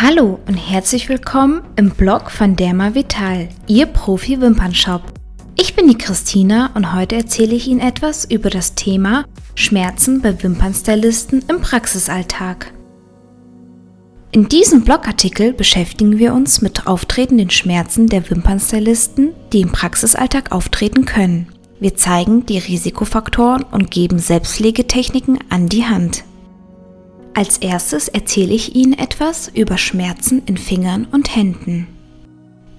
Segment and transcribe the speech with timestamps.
[0.00, 5.02] Hallo und herzlich willkommen im Blog von Derma Vital, Ihr Profi-Wimpernshop.
[5.56, 9.24] Ich bin die Christina und heute erzähle ich Ihnen etwas über das Thema
[9.56, 12.72] Schmerzen bei Wimpernstylisten im Praxisalltag.
[14.30, 21.06] In diesem Blogartikel beschäftigen wir uns mit auftretenden Schmerzen der Wimpernstylisten, die im Praxisalltag auftreten
[21.06, 21.48] können.
[21.80, 26.22] Wir zeigen die Risikofaktoren und geben Selbstpflegetechniken an die Hand.
[27.38, 31.86] Als erstes erzähle ich Ihnen etwas über Schmerzen in Fingern und Händen.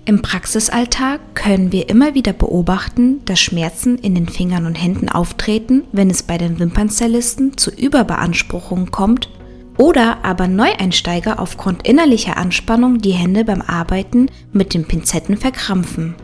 [0.03, 5.85] Im Praxisalltag können wir immer wieder beobachten, dass Schmerzen in den Fingern und Händen auftreten,
[5.93, 9.29] wenn es bei den Wimpernstylisten zu Überbeanspruchungen kommt
[9.77, 16.15] oder aber Neueinsteiger aufgrund innerlicher Anspannung die Hände beim Arbeiten mit den Pinzetten verkrampfen.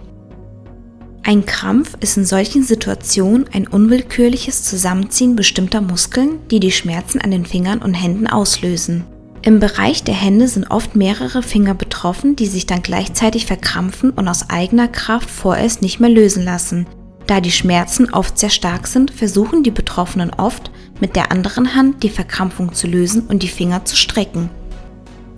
[1.28, 7.32] Ein Krampf ist in solchen Situationen ein unwillkürliches Zusammenziehen bestimmter Muskeln, die die Schmerzen an
[7.32, 9.06] den Fingern und Händen auslösen.
[9.42, 14.28] Im Bereich der Hände sind oft mehrere Finger betroffen, die sich dann gleichzeitig verkrampfen und
[14.28, 16.86] aus eigener Kraft vorerst nicht mehr lösen lassen.
[17.26, 20.70] Da die Schmerzen oft sehr stark sind, versuchen die Betroffenen oft,
[21.00, 24.52] mit der anderen Hand die Verkrampfung zu lösen und die Finger zu strecken.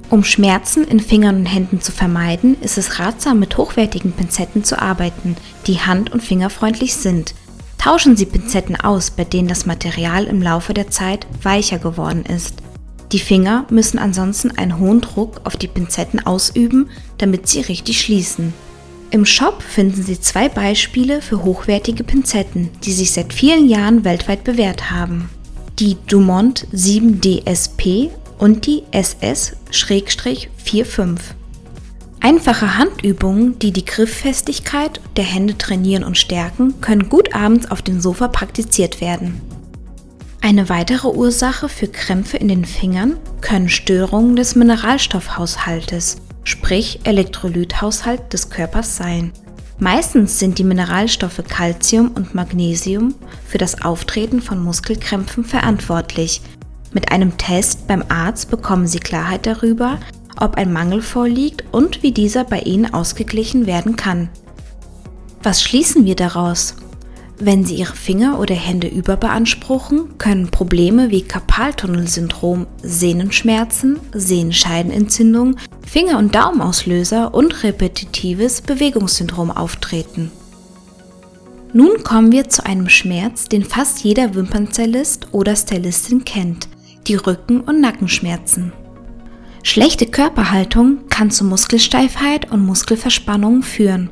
[0.10, 4.82] Um Schmerzen in Fingern und Händen zu vermeiden, ist es ratsam, mit hochwertigen Pinzetten zu
[4.82, 5.36] arbeiten,
[5.68, 7.36] die hand- und fingerfreundlich sind.
[7.78, 12.56] Tauschen Sie Pinzetten aus, bei denen das Material im Laufe der Zeit weicher geworden ist.
[13.12, 18.54] Die Finger müssen ansonsten einen hohen Druck auf die Pinzetten ausüben, damit sie richtig schließen.
[19.12, 24.44] Im Shop finden Sie zwei Beispiele für hochwertige Pinzetten, die sich seit vielen Jahren weltweit
[24.44, 25.30] bewährt haben.
[25.80, 31.20] Die Dumont 7DSP und die SS-45.
[32.20, 38.02] Einfache Handübungen, die die Grifffestigkeit der Hände trainieren und stärken, können gut abends auf dem
[38.02, 39.42] Sofa praktiziert werden.
[40.42, 48.50] Eine weitere Ursache für Krämpfe in den Fingern können Störungen des Mineralstoffhaushaltes, sprich Elektrolythaushalt des
[48.50, 49.32] Körpers sein.
[49.80, 53.14] Meistens sind die Mineralstoffe Calcium und Magnesium
[53.48, 56.42] für das Auftreten von Muskelkrämpfen verantwortlich,
[56.94, 60.00] mit einem Test beim Arzt bekommen Sie Klarheit darüber,
[60.40, 64.30] ob ein Mangel vorliegt und wie dieser bei Ihnen ausgeglichen werden kann.
[65.44, 66.76] Was schließen wir daraus?
[67.40, 76.34] Wenn Sie Ihre Finger oder Hände überbeanspruchen, können Probleme wie Karpaltunnelsyndrom, Sehnenschmerzen, Sehenscheidenentzündung, Finger- und
[76.34, 80.32] Daumenauslöser und repetitives Bewegungssyndrom auftreten.
[81.74, 86.68] Nun kommen wir zu einem Schmerz, den fast jeder Wimpernstylist oder Stylistin kennt,
[87.08, 88.74] die Rücken- und Nackenschmerzen.
[89.64, 94.10] Schlechte Körperhaltung kann zu Muskelsteifheit und Muskelverspannungen führen,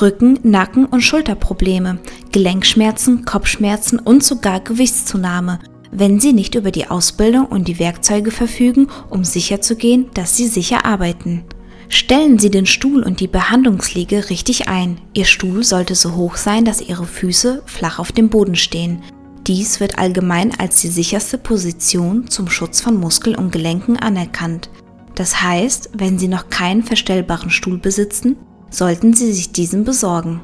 [0.00, 1.98] Rücken-, Nacken- und Schulterprobleme,
[2.30, 5.60] Gelenkschmerzen, Kopfschmerzen und sogar Gewichtszunahme,
[5.90, 10.84] wenn Sie nicht über die Ausbildung und die Werkzeuge verfügen, um sicherzugehen, dass Sie sicher
[10.84, 11.44] arbeiten.
[11.88, 15.00] Stellen Sie den Stuhl und die Behandlungsliege richtig ein.
[15.14, 19.02] Ihr Stuhl sollte so hoch sein, dass Ihre Füße flach auf dem Boden stehen.
[19.48, 24.68] Dies wird allgemein als die sicherste Position zum Schutz von Muskeln und Gelenken anerkannt.
[25.14, 28.36] Das heißt, wenn Sie noch keinen verstellbaren Stuhl besitzen,
[28.68, 30.42] sollten Sie sich diesen besorgen.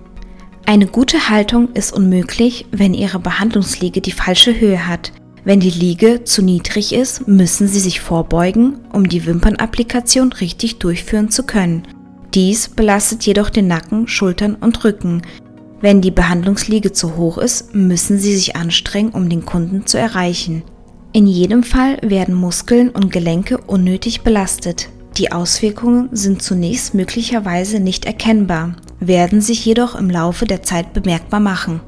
[0.65, 5.13] Eine gute Haltung ist unmöglich, wenn Ihre Behandlungsliege die falsche Höhe hat.
[5.45, 11.29] Wenn die Liege zu niedrig ist, müssen Sie sich vorbeugen, um die Wimpernapplikation richtig durchführen
[11.29, 11.83] zu können.
[12.33, 15.21] Dies belastet jedoch den Nacken, Schultern und Rücken,
[15.85, 20.63] wenn die Behandlungsliege zu hoch ist, müssen Sie sich anstrengen, um den Kunden zu erreichen.
[21.13, 24.89] In jedem Fall werden Muskeln und Gelenke unnötig belastet.
[25.19, 31.41] Die Auswirkungen sind zunächst möglicherweise nicht erkennbar, werden sich jedoch im Laufe der Zeit bemerkbar
[31.41, 31.83] machen.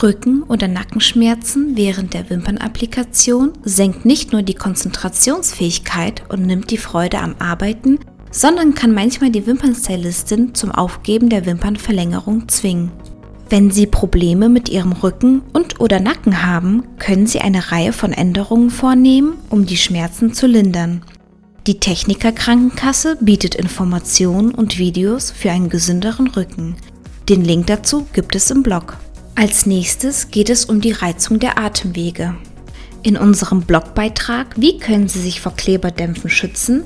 [0.00, 7.18] Rücken- oder Nackenschmerzen während der Wimpernapplikation senkt nicht nur die Konzentrationsfähigkeit und nimmt die Freude
[7.18, 7.98] am Arbeiten,
[8.30, 12.90] sondern kann manchmal die Wimpernstylistin zum Aufgeben der Wimpernverlängerung zwingen.
[13.48, 18.12] Wenn Sie Probleme mit Ihrem Rücken und oder Nacken haben, können Sie eine Reihe von
[18.12, 21.02] Änderungen vornehmen, um die Schmerzen zu lindern.
[21.68, 26.76] Die Techniker Krankenkasse bietet Informationen und Videos für einen gesünderen Rücken.
[27.28, 28.96] Den Link dazu gibt es im Blog.
[29.34, 32.34] Als nächstes geht es um die Reizung der Atemwege.
[33.02, 36.84] In unserem Blogbeitrag Wie können Sie sich vor Kleberdämpfen schützen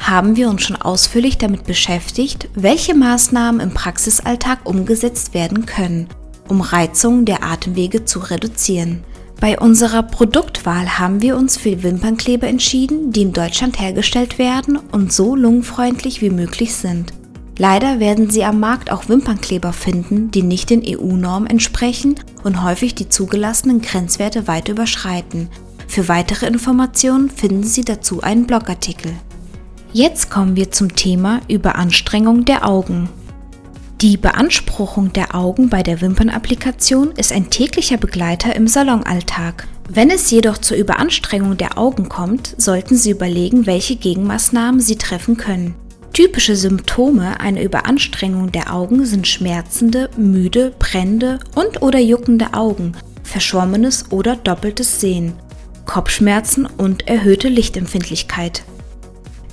[0.00, 6.08] haben wir uns schon ausführlich damit beschäftigt, welche Maßnahmen im Praxisalltag umgesetzt werden können,
[6.48, 9.04] um Reizungen der Atemwege zu reduzieren.
[9.40, 15.12] Bei unserer Produktwahl haben wir uns für Wimpernkleber entschieden, die in Deutschland hergestellt werden und
[15.12, 17.12] so lungenfreundlich wie möglich sind.
[17.56, 22.94] Leider werden Sie am Markt auch Wimpernkleber finden, die nicht den EU-Normen entsprechen und häufig
[22.94, 25.50] die zugelassenen Grenzwerte weit überschreiten.
[25.86, 29.12] Für weitere Informationen finden Sie dazu einen Blogartikel.
[29.92, 33.08] Jetzt kommen wir zum Thema Überanstrengung der Augen.
[34.00, 39.66] Die Beanspruchung der Augen bei der Wimpernapplikation ist ein täglicher Begleiter im Salonalltag.
[39.88, 45.36] Wenn es jedoch zur Überanstrengung der Augen kommt, sollten Sie überlegen, welche Gegenmaßnahmen Sie treffen
[45.36, 45.74] können.
[46.12, 52.92] Typische Symptome einer Überanstrengung der Augen sind schmerzende, müde, brennende und oder juckende Augen,
[53.24, 55.32] verschwommenes oder doppeltes Sehen,
[55.84, 58.62] Kopfschmerzen und erhöhte Lichtempfindlichkeit.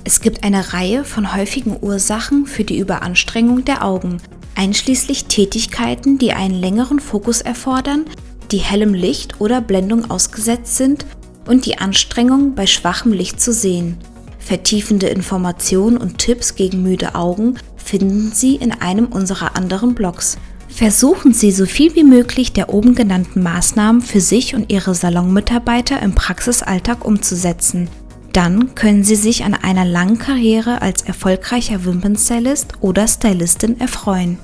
[0.08, 4.22] Es gibt eine Reihe von häufigen Ursachen für die Überanstrengung der Augen,
[4.54, 8.06] einschließlich Tätigkeiten, die einen längeren Fokus erfordern,
[8.50, 11.04] die hellem Licht oder Blendung ausgesetzt sind
[11.46, 13.98] und die Anstrengung bei schwachem Licht zu sehen.
[14.38, 20.38] Vertiefende Informationen und Tipps gegen müde Augen finden Sie in einem unserer anderen Blogs.
[20.70, 26.00] Versuchen Sie so viel wie möglich der oben genannten Maßnahmen für sich und Ihre Salonmitarbeiter
[26.00, 27.90] im Praxisalltag umzusetzen.
[28.38, 34.38] Dann können Sie sich an einer langen Karriere als erfolgreicher Wimpernstylist oder Stylistin erfreuen.